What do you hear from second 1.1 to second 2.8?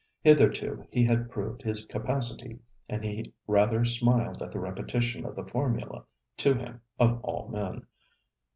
proved his capacity,